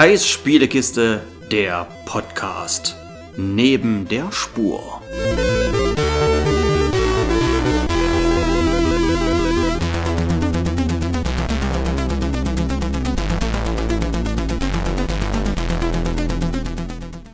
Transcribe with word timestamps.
Kais 0.00 0.26
Spielekiste, 0.26 1.20
der 1.52 1.86
Podcast. 2.06 2.96
Neben 3.36 4.08
der 4.08 4.32
Spur. 4.32 5.02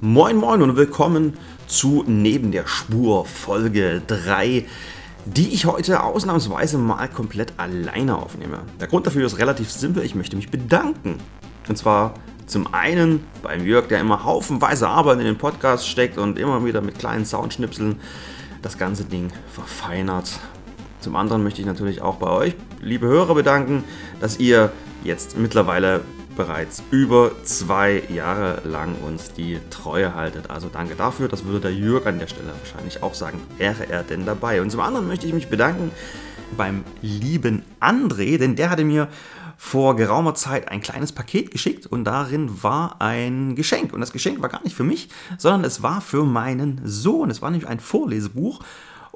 Moin 0.00 0.36
moin 0.36 0.62
und 0.62 0.74
willkommen 0.74 1.34
zu 1.68 2.02
Neben 2.08 2.50
der 2.50 2.66
Spur 2.66 3.26
Folge 3.26 4.02
3, 4.04 4.66
die 5.24 5.54
ich 5.54 5.66
heute 5.66 6.02
ausnahmsweise 6.02 6.78
mal 6.78 7.06
komplett 7.06 7.52
alleine 7.58 8.18
aufnehme. 8.18 8.62
Der 8.80 8.88
Grund 8.88 9.06
dafür 9.06 9.24
ist 9.24 9.38
relativ 9.38 9.70
simpel, 9.70 10.04
ich 10.04 10.16
möchte 10.16 10.34
mich 10.34 10.50
bedanken. 10.50 11.20
Und 11.68 11.78
zwar 11.78 12.14
zum 12.46 12.72
einen 12.72 13.24
beim 13.42 13.64
Jörg, 13.64 13.88
der 13.88 14.00
immer 14.00 14.24
haufenweise 14.24 14.88
Arbeit 14.88 15.18
in 15.18 15.24
den 15.24 15.38
Podcast 15.38 15.88
steckt 15.88 16.16
und 16.18 16.38
immer 16.38 16.64
wieder 16.64 16.80
mit 16.80 16.98
kleinen 16.98 17.24
Soundschnipseln 17.24 18.00
das 18.62 18.78
ganze 18.78 19.04
Ding 19.04 19.30
verfeinert. 19.52 20.30
Zum 21.00 21.16
anderen 21.16 21.42
möchte 21.42 21.60
ich 21.60 21.66
natürlich 21.66 22.02
auch 22.02 22.16
bei 22.16 22.30
euch, 22.30 22.54
liebe 22.80 23.06
Hörer, 23.06 23.34
bedanken, 23.34 23.84
dass 24.20 24.38
ihr 24.38 24.72
jetzt 25.04 25.36
mittlerweile 25.36 26.00
bereits 26.36 26.82
über 26.90 27.32
zwei 27.44 28.02
Jahre 28.10 28.60
lang 28.64 28.94
uns 29.06 29.32
die 29.32 29.58
Treue 29.70 30.14
haltet. 30.14 30.50
Also 30.50 30.68
danke 30.72 30.94
dafür. 30.94 31.28
Das 31.28 31.44
würde 31.44 31.60
der 31.60 31.72
Jörg 31.72 32.06
an 32.06 32.18
der 32.18 32.26
Stelle 32.26 32.52
wahrscheinlich 32.60 33.02
auch 33.02 33.14
sagen, 33.14 33.40
wäre 33.56 33.88
er 33.88 34.02
denn 34.02 34.26
dabei. 34.26 34.60
Und 34.60 34.70
zum 34.70 34.80
anderen 34.80 35.08
möchte 35.08 35.26
ich 35.26 35.32
mich 35.32 35.48
bedanken 35.48 35.90
beim 36.56 36.84
lieben 37.02 37.62
André, 37.80 38.38
denn 38.38 38.54
der 38.54 38.70
hatte 38.70 38.84
mir 38.84 39.08
vor 39.56 39.96
geraumer 39.96 40.34
Zeit 40.34 40.68
ein 40.68 40.80
kleines 40.80 41.12
Paket 41.12 41.50
geschickt 41.50 41.86
und 41.86 42.04
darin 42.04 42.62
war 42.62 43.00
ein 43.00 43.56
Geschenk. 43.56 43.92
Und 43.92 44.00
das 44.00 44.12
Geschenk 44.12 44.42
war 44.42 44.48
gar 44.48 44.62
nicht 44.62 44.76
für 44.76 44.84
mich, 44.84 45.08
sondern 45.38 45.64
es 45.64 45.82
war 45.82 46.00
für 46.00 46.24
meinen 46.24 46.80
Sohn. 46.84 47.30
Es 47.30 47.42
war 47.42 47.50
nämlich 47.50 47.68
ein 47.68 47.80
Vorlesebuch. 47.80 48.60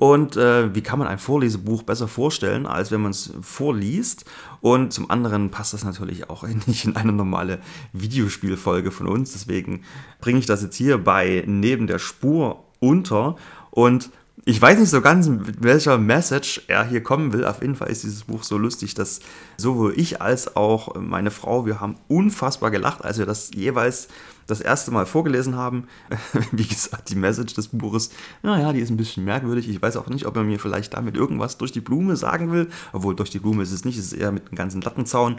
Und 0.01 0.35
äh, 0.39 0.75
wie 0.75 0.81
kann 0.81 0.99
man 0.99 1.09
ein 1.09 1.19
Vorlesebuch 1.19 1.83
besser 1.83 2.09
vorstellen, 2.09 2.65
als 2.65 2.91
wenn 2.91 3.03
man 3.03 3.11
es 3.11 3.35
vorliest? 3.43 4.25
Und 4.63 4.95
zum 4.95 5.11
anderen 5.11 5.51
passt 5.51 5.75
das 5.75 5.85
natürlich 5.85 6.31
auch 6.31 6.43
nicht 6.67 6.87
in 6.87 6.97
eine 6.97 7.13
normale 7.13 7.59
Videospielfolge 7.93 8.93
von 8.93 9.07
uns. 9.07 9.33
Deswegen 9.33 9.83
bringe 10.23 10.39
ich 10.39 10.47
das 10.47 10.63
jetzt 10.63 10.77
hier 10.77 10.97
bei 10.97 11.45
Neben 11.47 11.87
der 11.87 11.99
Spur 11.99 12.65
unter. 12.79 13.37
Und 13.71 14.11
ich 14.45 14.61
weiß 14.61 14.79
nicht 14.79 14.91
so 14.91 15.01
ganz, 15.01 15.29
mit 15.29 15.63
welcher 15.63 15.99
Message 15.99 16.63
er 16.67 16.85
hier 16.85 17.03
kommen 17.03 17.33
will. 17.33 17.45
Auf 17.45 17.61
jeden 17.61 17.75
Fall 17.75 17.89
ist 17.89 18.05
dieses 18.05 18.25
Buch 18.25 18.43
so 18.43 18.57
lustig, 18.57 18.95
dass 18.95 19.21
sowohl 19.57 19.93
ich 19.97 20.23
als 20.23 20.57
auch 20.57 20.95
meine 20.97 21.31
Frau, 21.31 21.67
wir 21.67 21.81
haben 21.81 21.97
unfassbar 22.09 22.71
gelacht, 22.71 23.05
als 23.05 23.19
wir 23.19 23.27
das 23.27 23.51
jeweils 23.55 24.09
das 24.47 24.61
erste 24.61 24.91
Mal 24.91 25.07
vorgelesen 25.07 25.57
haben. 25.57 25.87
Wie 26.53 26.67
gesagt, 26.67 27.11
die 27.11 27.17
Message 27.17 27.55
des 27.55 27.69
Buches, 27.69 28.11
naja, 28.43 28.73
die 28.73 28.81
ist 28.81 28.91
ein 28.91 28.97
bisschen 28.97 29.25
merkwürdig. 29.25 29.69
Ich 29.69 29.81
weiß 29.81 29.97
auch 29.97 30.09
nicht, 30.09 30.27
ob 30.27 30.37
er 30.37 30.43
mir 30.43 30.59
vielleicht 30.59 30.95
damit 30.95 31.17
irgendwas 31.17 31.59
durch 31.59 31.73
die 31.73 31.81
Blume 31.81 32.17
sagen 32.17 32.51
will. 32.51 32.71
Obwohl, 32.93 33.15
durch 33.15 33.31
die 33.31 33.39
Blume 33.41 33.63
ist 33.63 33.73
es 33.73 33.85
nicht, 33.85 33.99
es 33.99 34.07
ist 34.07 34.15
eher 34.15 34.33
mit 34.33 34.49
einem 34.49 34.57
ganzen 34.57 34.81
Lattenzaun. 34.81 35.37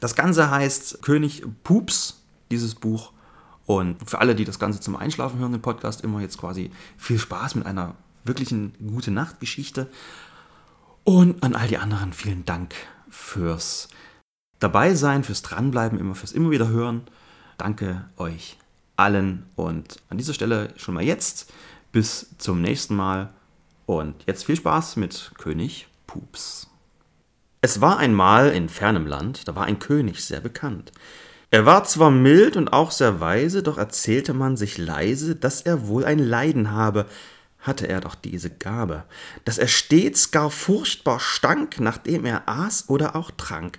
Das 0.00 0.14
Ganze 0.14 0.50
heißt 0.50 1.02
König 1.02 1.42
Pups, 1.64 2.22
dieses 2.50 2.74
Buch. 2.74 3.12
Und 3.64 3.96
für 4.04 4.20
alle, 4.20 4.34
die 4.34 4.44
das 4.44 4.58
Ganze 4.58 4.80
zum 4.80 4.96
Einschlafen 4.96 5.38
hören, 5.38 5.52
den 5.52 5.62
Podcast, 5.62 6.02
immer 6.02 6.20
jetzt 6.20 6.38
quasi 6.38 6.70
viel 6.98 7.18
Spaß 7.18 7.54
mit 7.54 7.66
einer 7.66 7.94
wirklich 8.24 8.52
eine 8.52 8.70
gute 8.86 9.10
Nachtgeschichte. 9.10 9.88
Und 11.04 11.42
an 11.42 11.54
all 11.54 11.68
die 11.68 11.78
anderen 11.78 12.12
vielen 12.12 12.44
Dank 12.44 12.74
fürs 13.08 13.88
dabei 14.60 14.94
sein, 14.94 15.24
fürs 15.24 15.42
dranbleiben, 15.42 15.98
immer 15.98 16.14
fürs 16.14 16.32
immer 16.32 16.50
wieder 16.50 16.68
hören. 16.68 17.02
Danke 17.58 18.04
euch 18.16 18.58
allen 18.96 19.44
und 19.56 19.96
an 20.08 20.18
dieser 20.18 20.34
Stelle 20.34 20.72
schon 20.76 20.94
mal 20.94 21.02
jetzt 21.02 21.52
bis 21.90 22.34
zum 22.38 22.60
nächsten 22.60 22.94
Mal 22.94 23.30
und 23.86 24.14
jetzt 24.26 24.44
viel 24.44 24.56
Spaß 24.56 24.96
mit 24.96 25.32
König 25.38 25.88
Pups. 26.06 26.68
Es 27.60 27.80
war 27.80 27.98
einmal 27.98 28.50
in 28.50 28.68
fernem 28.68 29.06
Land, 29.06 29.46
da 29.46 29.54
war 29.54 29.64
ein 29.64 29.78
König 29.78 30.24
sehr 30.24 30.40
bekannt. 30.40 30.92
Er 31.50 31.66
war 31.66 31.84
zwar 31.84 32.10
mild 32.10 32.56
und 32.56 32.72
auch 32.72 32.90
sehr 32.90 33.20
weise, 33.20 33.62
doch 33.62 33.76
erzählte 33.76 34.32
man 34.32 34.56
sich 34.56 34.78
leise, 34.78 35.36
dass 35.36 35.60
er 35.60 35.86
wohl 35.86 36.04
ein 36.04 36.18
Leiden 36.18 36.70
habe, 36.70 37.06
hatte 37.62 37.88
er 37.88 38.00
doch 38.00 38.14
diese 38.14 38.50
Gabe, 38.50 39.04
dass 39.44 39.58
er 39.58 39.68
stets 39.68 40.30
gar 40.30 40.50
furchtbar 40.50 41.20
stank, 41.20 41.80
nachdem 41.80 42.24
er 42.24 42.48
aß 42.48 42.88
oder 42.88 43.16
auch 43.16 43.30
trank, 43.30 43.78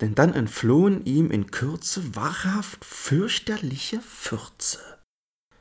denn 0.00 0.14
dann 0.14 0.32
entflohen 0.32 1.04
ihm 1.04 1.30
in 1.30 1.50
Kürze 1.50 2.16
wahrhaft 2.16 2.84
fürchterliche 2.84 4.00
Fürze. 4.00 4.78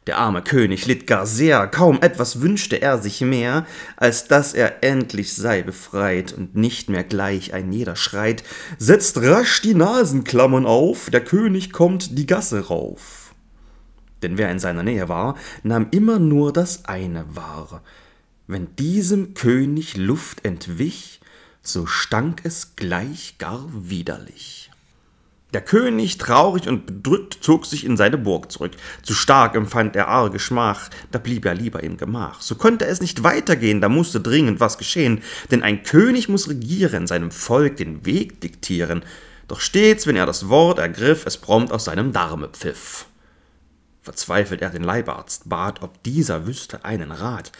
Der 0.08 0.18
arme 0.18 0.42
König 0.42 0.88
litt 0.88 1.06
gar 1.06 1.28
sehr, 1.28 1.68
kaum 1.68 2.02
etwas 2.02 2.42
wünschte 2.42 2.82
er 2.82 3.00
sich 3.00 3.22
mehr, 3.22 3.68
als 3.96 4.28
dass 4.28 4.54
er 4.54 4.84
endlich 4.84 5.36
sei 5.36 5.62
befreit 5.62 6.34
und 6.34 6.56
nicht 6.56 6.90
mehr 6.90 7.04
gleich 7.04 7.54
ein 7.54 7.72
jeder 7.72 7.96
schreit, 7.96 8.44
setzt 8.80 9.18
rasch 9.18 9.62
die 9.62 9.76
Nasenklammern 9.76 10.66
auf, 10.66 11.12
der 11.12 11.24
König 11.24 11.72
kommt 11.72 12.18
die 12.18 12.26
Gasse 12.26 12.68
rauf 12.68 13.29
denn 14.22 14.38
wer 14.38 14.52
in 14.52 14.60
seiner 14.60 14.84
Nähe 14.84 15.10
war, 15.10 15.36
nahm 15.64 15.88
immer 15.92 16.20
nur 16.20 16.54
das 16.54 16.86
eine 16.86 17.26
wahr. 17.36 17.82
Wenn 18.48 18.76
diesem 18.76 19.34
König 19.34 19.98
Luft 19.98 20.46
entwich, 20.46 21.20
so 21.62 21.86
stank 21.86 22.42
es 22.44 22.76
gleich 22.76 23.38
gar 23.38 23.68
widerlich. 23.72 24.72
Der 25.54 25.62
König, 25.62 26.20
traurig 26.20 26.68
und 26.68 26.86
bedrückt, 26.86 27.40
zog 27.42 27.66
sich 27.66 27.84
in 27.84 27.98
seine 27.98 28.20
Burg 28.20 28.52
zurück. 28.52 28.74
Zu 29.02 29.16
stark 29.16 29.56
empfand 29.56 29.96
er 29.96 30.08
arge 30.08 30.38
Schmach, 30.38 30.90
da 31.12 31.18
blieb 31.18 31.44
er 31.46 31.56
lieber 31.56 31.82
im 31.82 31.98
Gemach. 31.98 32.42
So 32.42 32.54
konnte 32.54 32.86
es 32.86 33.02
nicht 33.02 33.24
weitergehen, 33.24 33.82
da 33.82 33.90
musste 33.90 34.20
dringend 34.20 34.60
was 34.60 34.78
geschehen, 34.78 35.24
denn 35.50 35.64
ein 35.64 35.82
König 35.82 36.30
muss 36.30 36.50
regieren, 36.50 37.08
seinem 37.08 37.32
Volk 37.32 37.78
den 37.78 38.06
Weg 38.06 38.42
diktieren. 38.42 39.04
Doch 39.48 39.60
stets, 39.60 40.06
wenn 40.06 40.16
er 40.16 40.28
das 40.28 40.50
Wort 40.50 40.78
ergriff, 40.78 41.26
es 41.26 41.38
prompt 41.38 41.72
aus 41.72 41.86
seinem 41.86 42.14
Darme 42.14 42.50
pfiff. 42.50 43.08
Verzweifelt 44.10 44.64
er 44.64 44.72
den 44.72 44.82
Leibarzt 44.82 45.50
bat, 45.50 45.84
ob 45.84 46.02
dieser 46.02 46.48
wüsste 46.48 46.84
einen 46.84 47.12
Rat. 47.12 47.52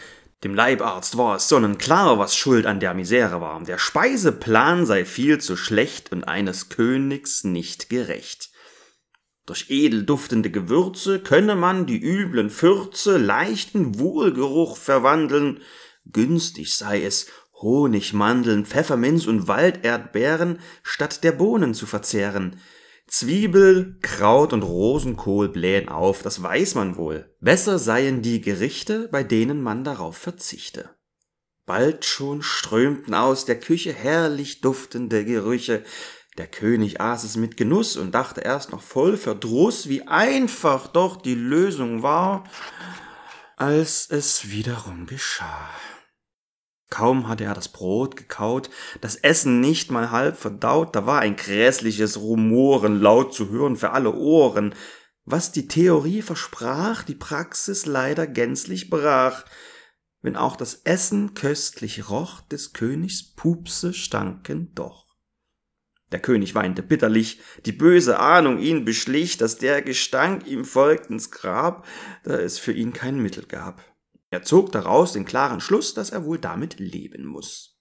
Dem 0.42 0.52
Leibarzt 0.52 1.16
war 1.16 1.36
es 1.36 1.48
sonnenklar, 1.48 2.18
was 2.18 2.34
Schuld 2.34 2.66
an 2.66 2.80
der 2.80 2.92
Misere 2.92 3.40
war. 3.40 3.62
Der 3.62 3.78
Speiseplan 3.78 4.84
sei 4.84 5.04
viel 5.04 5.38
zu 5.38 5.56
schlecht 5.56 6.10
und 6.10 6.24
eines 6.24 6.68
Königs 6.68 7.44
nicht 7.44 7.88
gerecht. 7.88 8.50
Durch 9.46 9.66
edel 9.68 10.02
duftende 10.02 10.50
Gewürze 10.50 11.20
könne 11.20 11.54
man 11.54 11.86
die 11.86 12.02
üblen 12.02 12.50
Fürze 12.50 13.16
leichten 13.16 14.00
Wohlgeruch 14.00 14.76
verwandeln. 14.76 15.60
Günstig 16.10 16.74
sei 16.74 17.04
es, 17.04 17.28
Honig, 17.60 18.12
Mandeln, 18.12 18.66
Pfefferminz 18.66 19.28
und 19.28 19.46
Walderdbeeren 19.46 20.58
statt 20.82 21.22
der 21.22 21.30
Bohnen 21.30 21.74
zu 21.74 21.86
verzehren. 21.86 22.56
Zwiebel, 23.10 23.98
Kraut 24.02 24.52
und 24.52 24.62
Rosenkohl 24.62 25.48
blähen 25.48 25.88
auf, 25.88 26.22
das 26.22 26.44
weiß 26.44 26.76
man 26.76 26.96
wohl. 26.96 27.34
Besser 27.40 27.80
seien 27.80 28.22
die 28.22 28.40
Gerichte, 28.40 29.08
bei 29.10 29.24
denen 29.24 29.60
man 29.62 29.82
darauf 29.82 30.16
verzichte. 30.16 30.90
Bald 31.66 32.04
schon 32.04 32.40
strömten 32.40 33.14
aus 33.14 33.46
der 33.46 33.58
Küche 33.58 33.92
herrlich 33.92 34.60
duftende 34.60 35.24
Gerüche. 35.24 35.82
Der 36.38 36.46
König 36.46 37.00
aß 37.00 37.24
es 37.24 37.36
mit 37.36 37.56
Genuss 37.56 37.96
und 37.96 38.12
dachte 38.12 38.42
erst 38.42 38.70
noch 38.70 38.80
voll 38.80 39.16
Verdruss, 39.16 39.88
wie 39.88 40.06
einfach 40.06 40.86
doch 40.86 41.16
die 41.20 41.34
Lösung 41.34 42.04
war, 42.04 42.44
als 43.56 44.08
es 44.08 44.50
wiederum 44.50 45.06
geschah. 45.06 45.68
Kaum 46.90 47.28
hatte 47.28 47.44
er 47.44 47.54
das 47.54 47.68
Brot 47.68 48.16
gekaut, 48.16 48.68
das 49.00 49.14
Essen 49.14 49.60
nicht 49.60 49.92
mal 49.92 50.10
halb 50.10 50.36
verdaut, 50.36 50.96
da 50.96 51.06
war 51.06 51.20
ein 51.20 51.36
grässliches 51.36 52.18
Rumoren 52.18 53.00
laut 53.00 53.32
zu 53.32 53.48
hören 53.48 53.76
für 53.76 53.92
alle 53.92 54.12
Ohren. 54.12 54.74
Was 55.24 55.52
die 55.52 55.68
Theorie 55.68 56.22
versprach, 56.22 57.04
die 57.04 57.14
Praxis 57.14 57.86
leider 57.86 58.26
gänzlich 58.26 58.90
brach. 58.90 59.44
Wenn 60.20 60.34
auch 60.34 60.56
das 60.56 60.82
Essen 60.84 61.34
köstlich 61.34 62.10
roch, 62.10 62.40
des 62.42 62.72
Königs 62.72 63.34
Pupse 63.34 63.94
stanken 63.94 64.74
doch. 64.74 65.06
Der 66.10 66.20
König 66.20 66.56
weinte 66.56 66.82
bitterlich, 66.82 67.40
die 67.66 67.72
böse 67.72 68.18
Ahnung 68.18 68.58
ihn 68.58 68.84
beschlich, 68.84 69.36
dass 69.36 69.58
der 69.58 69.80
Gestank 69.80 70.46
ihm 70.48 70.64
folgt 70.64 71.08
ins 71.08 71.30
Grab, 71.30 71.86
da 72.24 72.34
es 72.34 72.58
für 72.58 72.72
ihn 72.72 72.92
kein 72.92 73.22
Mittel 73.22 73.46
gab. 73.46 73.84
Er 74.30 74.42
zog 74.44 74.70
daraus 74.72 75.12
den 75.12 75.24
klaren 75.24 75.60
Schluss, 75.60 75.92
dass 75.92 76.10
er 76.10 76.24
wohl 76.24 76.38
damit 76.38 76.78
leben 76.78 77.26
muss. 77.26 77.80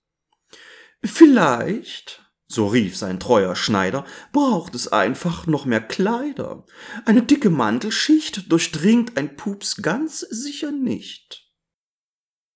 Vielleicht, 1.03 2.23
so 2.47 2.67
rief 2.67 2.97
sein 2.97 3.19
treuer 3.19 3.55
Schneider, 3.55 4.03
braucht 4.33 4.73
es 4.73 4.87
einfach 4.87 5.45
noch 5.45 5.65
mehr 5.65 5.81
Kleider. 5.81 6.65
Eine 7.05 7.21
dicke 7.21 7.51
Mantelschicht 7.51 8.51
durchdringt 8.51 9.15
ein 9.15 9.35
Pups 9.35 9.81
ganz 9.81 10.21
sicher 10.21 10.71
nicht. 10.71 11.45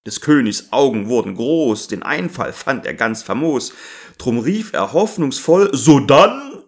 Des 0.06 0.20
Königs 0.20 0.74
Augen 0.74 1.08
wurden 1.08 1.36
groß, 1.36 1.88
den 1.88 2.04
Einfall 2.04 2.52
fand 2.52 2.86
er 2.86 2.96
ganz 2.96 3.24
famos, 3.24 3.74
drum 4.18 4.40
rief 4.40 4.74
er 4.74 4.92
hoffnungsvoll, 4.92 5.70
so 5.74 6.00
dann, 6.02 6.64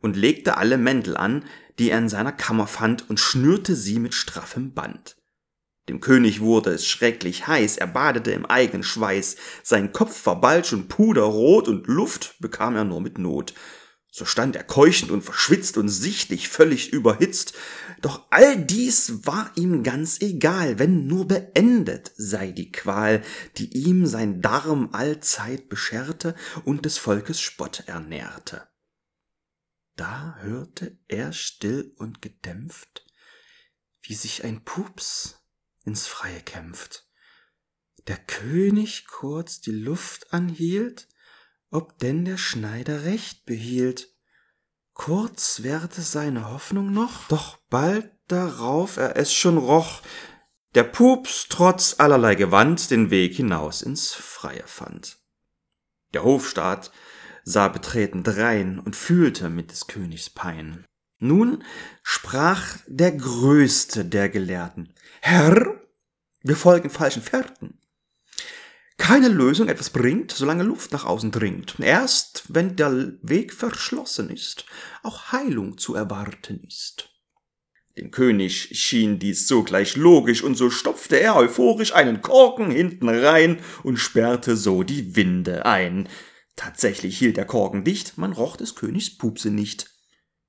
und 0.00 0.16
legte 0.16 0.56
alle 0.56 0.78
Mäntel 0.78 1.16
an, 1.16 1.44
die 1.78 1.90
er 1.90 1.98
in 1.98 2.08
seiner 2.08 2.32
Kammer 2.32 2.66
fand, 2.66 3.10
und 3.10 3.20
schnürte 3.20 3.74
sie 3.74 3.98
mit 3.98 4.14
straffem 4.14 4.72
Band. 4.72 5.16
Dem 5.88 6.00
König 6.00 6.40
wurde 6.40 6.70
es 6.70 6.86
schrecklich 6.86 7.46
heiß, 7.46 7.76
er 7.76 7.86
badete 7.86 8.30
im 8.30 8.46
eigenen 8.46 8.82
Schweiß, 8.82 9.36
sein 9.62 9.92
Kopf 9.92 10.24
war 10.24 10.40
bald 10.40 10.66
schon 10.66 10.88
puderrot 10.88 11.68
und 11.68 11.86
Luft 11.86 12.36
bekam 12.40 12.74
er 12.74 12.84
nur 12.84 13.02
mit 13.02 13.18
Not. 13.18 13.52
So 14.10 14.24
stand 14.24 14.54
er 14.54 14.62
keuchend 14.62 15.10
und 15.10 15.22
verschwitzt 15.22 15.76
und 15.76 15.88
sichtlich 15.88 16.48
völlig 16.48 16.92
überhitzt, 16.92 17.52
doch 18.00 18.26
all 18.30 18.56
dies 18.56 19.26
war 19.26 19.50
ihm 19.56 19.82
ganz 19.82 20.20
egal, 20.20 20.78
wenn 20.78 21.06
nur 21.06 21.26
beendet 21.26 22.12
sei 22.16 22.52
die 22.52 22.70
Qual, 22.70 23.22
die 23.56 23.76
ihm 23.76 24.06
sein 24.06 24.40
Darm 24.40 24.90
allzeit 24.92 25.68
bescherte 25.68 26.34
und 26.64 26.84
des 26.84 26.96
Volkes 26.96 27.40
Spott 27.40 27.84
ernährte. 27.86 28.68
Da 29.96 30.36
hörte 30.40 30.96
er 31.08 31.32
still 31.32 31.92
und 31.96 32.22
gedämpft, 32.22 33.04
wie 34.02 34.14
sich 34.14 34.44
ein 34.44 34.64
Pups 34.64 35.43
ins 35.84 36.06
Freie 36.06 36.40
kämpft. 36.40 37.08
Der 38.06 38.16
König 38.16 39.06
kurz 39.06 39.60
die 39.60 39.72
Luft 39.72 40.32
anhielt, 40.32 41.08
ob 41.70 41.98
denn 41.98 42.24
der 42.24 42.36
Schneider 42.36 43.04
recht 43.04 43.46
behielt. 43.46 44.08
Kurz 44.92 45.62
währte 45.62 46.02
seine 46.02 46.50
Hoffnung 46.50 46.92
noch, 46.92 47.26
doch 47.28 47.56
bald 47.68 48.10
darauf 48.28 48.96
er 48.96 49.16
es 49.16 49.32
schon 49.32 49.58
roch, 49.58 50.02
der 50.74 50.84
Pups 50.84 51.46
trotz 51.48 51.96
allerlei 51.98 52.34
Gewand 52.34 52.90
den 52.90 53.10
Weg 53.10 53.34
hinaus 53.34 53.82
ins 53.82 54.12
Freie 54.12 54.66
fand. 54.66 55.18
Der 56.12 56.24
Hofstaat 56.24 56.90
sah 57.44 57.68
betreten 57.68 58.22
drein 58.22 58.78
und 58.78 58.96
fühlte 58.96 59.50
mit 59.50 59.70
des 59.70 59.86
Königs 59.86 60.30
Pein. 60.30 60.84
Nun 61.18 61.64
sprach 62.02 62.78
der 62.86 63.12
Größte 63.12 64.04
der 64.04 64.28
Gelehrten, 64.28 64.94
Herr, 65.20 65.80
wir 66.42 66.56
folgen 66.56 66.90
falschen 66.90 67.22
Fährten. 67.22 67.78
Keine 68.96 69.28
Lösung 69.28 69.68
etwas 69.68 69.90
bringt, 69.90 70.32
solange 70.32 70.62
Luft 70.62 70.92
nach 70.92 71.04
außen 71.04 71.30
dringt. 71.30 71.76
Erst 71.80 72.44
wenn 72.48 72.76
der 72.76 73.12
Weg 73.22 73.52
verschlossen 73.52 74.30
ist, 74.30 74.66
auch 75.02 75.32
Heilung 75.32 75.78
zu 75.78 75.94
erwarten 75.94 76.62
ist. 76.66 77.10
Dem 77.96 78.10
König 78.10 78.70
schien 78.72 79.18
dies 79.18 79.46
sogleich 79.46 79.96
logisch, 79.96 80.42
und 80.42 80.56
so 80.56 80.68
stopfte 80.68 81.20
er 81.20 81.36
euphorisch 81.36 81.94
einen 81.94 82.22
Korken 82.22 82.70
hinten 82.70 83.08
rein 83.08 83.60
und 83.82 83.98
sperrte 83.98 84.56
so 84.56 84.82
die 84.82 85.14
Winde 85.14 85.64
ein. 85.64 86.08
Tatsächlich 86.56 87.18
hielt 87.18 87.36
der 87.36 87.46
Korken 87.46 87.84
dicht, 87.84 88.18
man 88.18 88.32
roch 88.32 88.56
des 88.56 88.74
Königs 88.74 89.16
Pupse 89.16 89.50
nicht. 89.50 89.93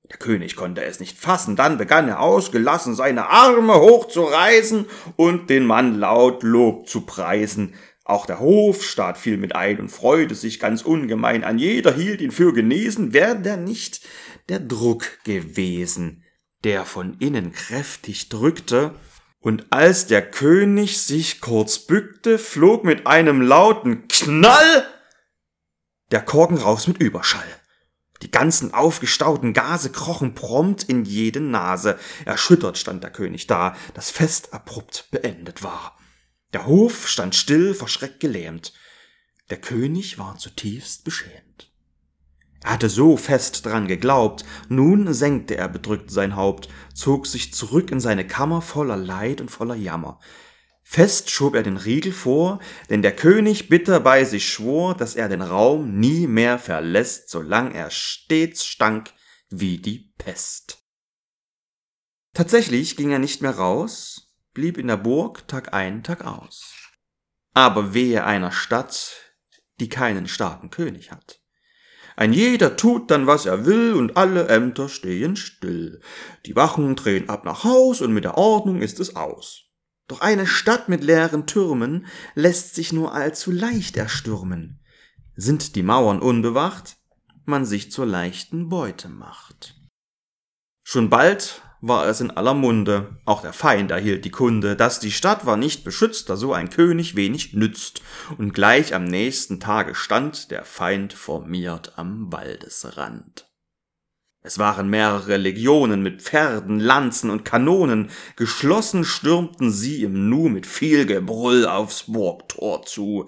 Der 0.09 0.17
König 0.17 0.55
konnte 0.55 0.83
es 0.83 0.99
nicht 0.99 1.17
fassen, 1.17 1.55
dann 1.55 1.77
begann 1.77 2.07
er 2.07 2.19
ausgelassen 2.19 2.95
seine 2.95 3.29
Arme 3.29 3.75
hochzureißen 3.75 4.85
und 5.15 5.49
den 5.49 5.65
Mann 5.65 5.99
laut 5.99 6.43
Lob 6.43 6.87
zu 6.87 7.01
preisen. 7.01 7.73
Auch 8.03 8.27
der 8.27 8.39
Hofstaat 8.39 9.17
fiel 9.17 9.37
mit 9.37 9.55
ein 9.55 9.79
und 9.79 9.89
freute 9.89 10.35
sich 10.35 10.59
ganz 10.59 10.83
ungemein 10.83 11.43
an, 11.43 11.57
jeder 11.57 11.91
hielt 11.91 12.21
ihn 12.21 12.31
für 12.31 12.53
genesen, 12.53 13.13
wär 13.13 13.33
der 13.33 13.57
nicht 13.57 14.01
der 14.47 14.59
Druck 14.59 15.23
gewesen, 15.23 16.23
der 16.63 16.85
von 16.85 17.17
innen 17.19 17.51
kräftig 17.51 18.29
drückte, 18.29 18.93
und 19.39 19.67
als 19.69 20.07
der 20.07 20.23
König 20.23 20.99
sich 20.99 21.39
kurz 21.39 21.77
bückte, 21.77 22.39
flog 22.39 22.83
mit 22.83 23.05
einem 23.05 23.41
lauten 23.41 24.07
Knall 24.07 24.87
der 26.09 26.21
Korken 26.21 26.57
raus 26.57 26.87
mit 26.87 26.97
Überschall. 26.97 27.45
Die 28.25 28.31
ganzen 28.31 28.73
aufgestauten 28.73 29.53
Gase 29.53 29.91
krochen 29.91 30.33
prompt 30.33 30.81
in 30.81 31.05
jede 31.05 31.39
Nase. 31.39 31.99
Erschüttert 32.25 32.75
stand 32.79 33.03
der 33.03 33.11
König 33.11 33.45
da, 33.45 33.75
das 33.93 34.09
Fest 34.09 34.51
abrupt 34.51 35.09
beendet 35.11 35.61
war. 35.61 35.95
Der 36.51 36.65
Hof 36.65 37.07
stand 37.07 37.35
still, 37.35 37.75
vor 37.75 37.87
Schreck 37.87 38.19
gelähmt. 38.19 38.73
Der 39.51 39.57
König 39.57 40.17
war 40.17 40.39
zutiefst 40.39 41.03
beschämt. 41.03 41.71
Er 42.63 42.71
hatte 42.71 42.89
so 42.89 43.15
fest 43.15 43.63
dran 43.63 43.87
geglaubt, 43.87 44.43
nun 44.69 45.13
senkte 45.13 45.55
er 45.55 45.69
bedrückt 45.69 46.09
sein 46.09 46.35
Haupt, 46.35 46.67
zog 46.95 47.27
sich 47.27 47.53
zurück 47.53 47.91
in 47.91 47.99
seine 47.99 48.25
Kammer 48.25 48.63
voller 48.63 48.97
Leid 48.97 49.39
und 49.39 49.51
voller 49.51 49.75
Jammer. 49.75 50.19
Fest 50.87 51.31
schob 51.31 51.55
er 51.55 51.63
den 51.63 51.77
Riegel 51.77 52.13
vor, 52.13 52.59
denn 52.91 53.01
der 53.01 53.15
König 53.15 53.69
bitter 53.69 53.99
bei 53.99 54.23
sich 54.23 54.47
schwor, 54.47 54.95
dass 54.95 55.15
er 55.15 55.27
den 55.27 55.41
Raum 55.41 55.99
nie 55.99 56.27
mehr 56.27 56.59
verlässt, 56.59 57.29
solang 57.29 57.73
er 57.73 57.89
stets 57.89 58.63
stank 58.63 59.11
wie 59.49 59.79
die 59.79 60.13
Pest. 60.19 60.77
Tatsächlich 62.33 62.95
ging 62.95 63.11
er 63.11 63.19
nicht 63.19 63.41
mehr 63.41 63.55
raus, 63.55 64.31
blieb 64.53 64.77
in 64.77 64.87
der 64.87 64.97
Burg 64.97 65.47
Tag 65.47 65.73
ein, 65.73 66.03
Tag 66.03 66.23
aus. 66.23 66.75
Aber 67.53 67.95
wehe 67.95 68.23
einer 68.23 68.51
Stadt, 68.51 69.15
die 69.79 69.89
keinen 69.89 70.27
starken 70.27 70.69
König 70.69 71.11
hat. 71.11 71.41
Ein 72.15 72.31
jeder 72.31 72.77
tut 72.77 73.09
dann, 73.09 73.25
was 73.25 73.47
er 73.47 73.65
will, 73.65 73.93
und 73.93 74.17
alle 74.17 74.47
Ämter 74.49 74.87
stehen 74.87 75.35
still. 75.35 75.99
Die 76.45 76.55
Wachen 76.55 76.95
drehen 76.95 77.27
ab 77.27 77.43
nach 77.43 77.63
Haus, 77.63 78.01
und 78.01 78.13
mit 78.13 78.23
der 78.23 78.37
Ordnung 78.37 78.81
ist 78.81 78.99
es 78.99 79.15
aus. 79.15 79.64
Doch 80.07 80.21
eine 80.21 80.45
Stadt 80.45 80.87
mit 80.87 81.03
leeren 81.03 81.47
Türmen 81.47 82.05
lässt 82.35 82.75
sich 82.75 82.93
nur 82.93 83.13
allzu 83.13 83.51
leicht 83.51 83.97
erstürmen. 83.97 84.79
Sind 85.35 85.75
die 85.75 85.83
Mauern 85.83 86.19
unbewacht, 86.19 86.97
man 87.45 87.65
sich 87.65 87.91
zur 87.91 88.05
leichten 88.05 88.69
Beute 88.69 89.09
macht. 89.09 89.75
Schon 90.83 91.09
bald 91.09 91.61
war 91.81 92.07
es 92.07 92.21
in 92.21 92.31
aller 92.31 92.53
Munde, 92.53 93.17
auch 93.25 93.41
der 93.41 93.53
Feind 93.53 93.91
erhielt 93.91 94.25
die 94.25 94.31
Kunde, 94.31 94.75
dass 94.75 94.99
die 94.99 95.11
Stadt 95.11 95.45
war 95.45 95.57
nicht 95.57 95.83
beschützt, 95.83 96.29
da 96.29 96.35
so 96.35 96.53
ein 96.53 96.69
König 96.69 97.15
wenig 97.15 97.53
nützt, 97.53 98.01
und 98.37 98.53
gleich 98.53 98.93
am 98.95 99.05
nächsten 99.05 99.59
Tage 99.59 99.93
stand 99.93 100.51
der 100.51 100.65
Feind 100.65 101.13
formiert 101.13 101.93
am 101.97 102.31
Waldesrand. 102.31 103.47
Es 104.45 104.59
waren 104.59 104.91
mehrere 104.91 105.37
Legionen 105.37 106.03
mit 106.03 106.21
Pferden, 106.21 106.79
Lanzen 106.79 107.31
und 107.31 107.45
Kanonen, 107.45 108.11
geschlossen 108.35 109.03
stürmten 109.03 109.71
sie 109.71 110.03
im 110.03 110.29
Nu 110.29 110.49
mit 110.49 110.67
viel 110.67 111.07
Gebrüll 111.07 111.65
aufs 111.65 112.03
Burgtor 112.03 112.85
zu. 112.85 113.27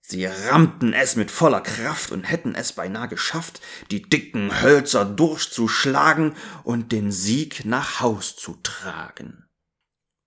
Sie 0.00 0.24
rammten 0.24 0.94
es 0.94 1.14
mit 1.14 1.30
voller 1.30 1.60
Kraft 1.60 2.10
und 2.10 2.24
hätten 2.24 2.54
es 2.54 2.72
beinahe 2.72 3.08
geschafft, 3.08 3.60
die 3.90 4.00
dicken 4.00 4.62
Hölzer 4.62 5.04
durchzuschlagen 5.04 6.34
und 6.64 6.90
den 6.90 7.12
Sieg 7.12 7.66
nach 7.66 8.00
Haus 8.00 8.34
zu 8.34 8.56
tragen. 8.62 9.45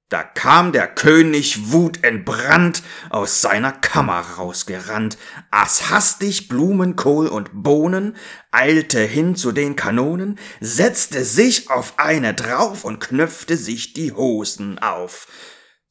Da 0.10 0.24
kam 0.24 0.72
der 0.72 0.88
König 0.88 1.72
wutentbrannt 1.72 2.82
aus 3.12 3.42
seiner 3.42 3.72
Kammer 3.72 4.22
rausgerannt, 4.22 5.20
aß 5.52 5.92
hastig 5.92 6.48
Blumenkohl 6.48 7.28
und 7.28 7.52
Bohnen, 7.54 8.18
eilte 8.50 9.02
hin 9.02 9.36
zu 9.36 9.52
den 9.52 9.76
Kanonen, 9.76 10.40
setzte 10.60 11.24
sich 11.24 11.70
auf 11.70 11.94
eine 11.98 12.34
drauf 12.34 12.86
und 12.86 13.00
knöpfte 13.00 13.56
sich 13.56 13.94
die 13.94 14.12
Hosen 14.12 14.80
auf. 14.80 15.28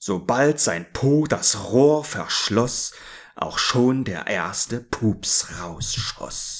Sobald 0.00 0.58
sein 0.58 0.86
Po 0.92 1.26
das 1.28 1.70
Rohr 1.70 2.02
verschloss, 2.02 2.94
auch 3.36 3.58
schon 3.58 4.02
der 4.02 4.26
erste 4.26 4.80
Pups 4.80 5.46
rausschoss. 5.60 6.57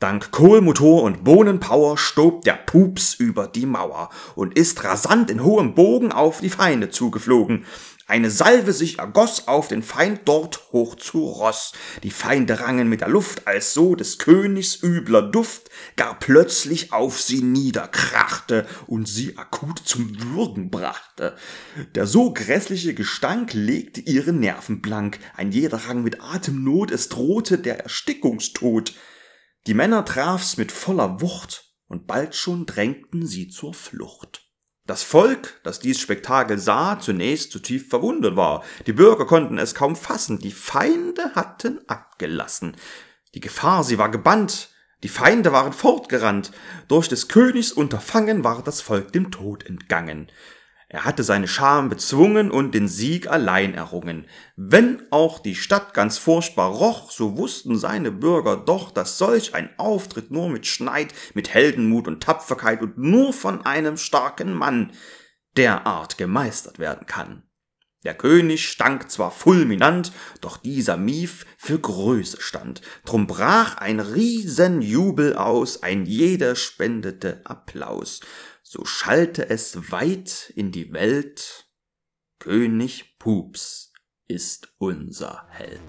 Dank 0.00 0.30
Kohlmotor 0.30 1.02
und 1.02 1.24
Bohnenpower 1.24 1.98
stob 1.98 2.42
der 2.44 2.54
Pups 2.54 3.12
über 3.12 3.46
die 3.46 3.66
Mauer 3.66 4.08
und 4.34 4.56
ist 4.56 4.82
rasant 4.82 5.30
in 5.30 5.44
hohem 5.44 5.74
Bogen 5.74 6.10
auf 6.10 6.40
die 6.40 6.48
Feinde 6.48 6.88
zugeflogen. 6.88 7.66
Eine 8.06 8.30
Salve 8.30 8.72
sich 8.72 8.98
ergoss 8.98 9.46
auf 9.46 9.68
den 9.68 9.82
Feind 9.82 10.22
dort 10.24 10.72
hoch 10.72 10.94
zu 10.94 11.26
Ross. 11.26 11.74
Die 12.02 12.10
Feinde 12.10 12.60
rangen 12.60 12.88
mit 12.88 13.02
der 13.02 13.10
Luft, 13.10 13.46
als 13.46 13.74
so 13.74 13.94
des 13.94 14.16
Königs 14.16 14.82
übler 14.82 15.20
Duft 15.20 15.68
gar 15.96 16.18
plötzlich 16.18 16.94
auf 16.94 17.20
sie 17.20 17.42
niederkrachte 17.42 18.66
und 18.86 19.06
sie 19.06 19.36
akut 19.36 19.82
zum 19.84 20.18
Würgen 20.18 20.70
brachte. 20.70 21.36
Der 21.94 22.06
so 22.06 22.32
grässliche 22.32 22.94
Gestank 22.94 23.52
legte 23.52 24.00
ihre 24.00 24.32
Nerven 24.32 24.80
blank. 24.80 25.18
Ein 25.36 25.52
jeder 25.52 25.76
rang 25.76 26.02
mit 26.02 26.22
Atemnot, 26.22 26.90
es 26.90 27.10
drohte 27.10 27.58
der 27.58 27.80
Erstickungstod. 27.80 28.94
Die 29.66 29.74
Männer 29.74 30.04
traf's 30.04 30.56
mit 30.56 30.72
voller 30.72 31.20
Wucht, 31.20 31.74
und 31.86 32.06
bald 32.06 32.34
schon 32.34 32.66
drängten 32.66 33.26
sie 33.26 33.48
zur 33.48 33.74
Flucht. 33.74 34.46
Das 34.86 35.02
Volk, 35.02 35.60
das 35.62 35.80
dies 35.80 36.00
Spektakel 36.00 36.58
sah, 36.58 36.98
zunächst 36.98 37.52
zu 37.52 37.58
tief 37.58 37.88
verwundert 37.88 38.36
war. 38.36 38.64
Die 38.86 38.92
Bürger 38.92 39.26
konnten 39.26 39.58
es 39.58 39.74
kaum 39.74 39.96
fassen, 39.96 40.38
die 40.38 40.52
Feinde 40.52 41.34
hatten 41.34 41.80
abgelassen. 41.88 42.76
Die 43.34 43.40
Gefahr, 43.40 43.84
sie 43.84 43.98
war 43.98 44.10
gebannt, 44.10 44.70
die 45.02 45.08
Feinde 45.08 45.52
waren 45.52 45.72
fortgerannt, 45.72 46.52
durch 46.88 47.08
des 47.08 47.28
Königs 47.28 47.72
Unterfangen 47.72 48.44
war 48.44 48.62
das 48.62 48.80
Volk 48.80 49.12
dem 49.12 49.30
Tod 49.30 49.64
entgangen. 49.64 50.30
Er 50.92 51.04
hatte 51.04 51.22
seine 51.22 51.46
Scham 51.46 51.88
bezwungen 51.88 52.50
und 52.50 52.74
den 52.74 52.88
Sieg 52.88 53.28
allein 53.28 53.74
errungen. 53.74 54.26
Wenn 54.56 55.00
auch 55.12 55.38
die 55.38 55.54
Stadt 55.54 55.94
ganz 55.94 56.18
furchtbar 56.18 56.68
roch, 56.68 57.12
so 57.12 57.38
wussten 57.38 57.78
seine 57.78 58.10
Bürger 58.10 58.56
doch, 58.56 58.90
dass 58.90 59.16
solch 59.16 59.54
ein 59.54 59.70
Auftritt 59.78 60.32
nur 60.32 60.48
mit 60.48 60.66
Schneid, 60.66 61.14
mit 61.32 61.54
Heldenmut 61.54 62.08
und 62.08 62.24
Tapferkeit 62.24 62.82
und 62.82 62.98
nur 62.98 63.32
von 63.32 63.64
einem 63.64 63.96
starken 63.96 64.52
Mann 64.52 64.90
derart 65.56 66.18
gemeistert 66.18 66.80
werden 66.80 67.06
kann. 67.06 67.44
Der 68.02 68.14
König 68.14 68.68
stank 68.68 69.12
zwar 69.12 69.30
fulminant, 69.30 70.10
doch 70.40 70.56
dieser 70.56 70.96
Mief 70.96 71.46
für 71.56 71.78
Größe 71.78 72.40
stand. 72.40 72.80
Drum 73.04 73.28
brach 73.28 73.76
ein 73.76 74.00
Riesenjubel 74.00 75.36
aus, 75.36 75.84
ein 75.84 76.04
jeder 76.04 76.56
spendete 76.56 77.42
Applaus 77.44 78.20
so 78.72 78.84
schallte 78.84 79.50
es 79.50 79.90
weit 79.90 80.52
in 80.54 80.70
die 80.70 80.92
Welt, 80.92 81.68
König 82.38 83.18
Pups 83.18 83.92
ist 84.28 84.72
unser 84.78 85.44
Held. 85.48 85.80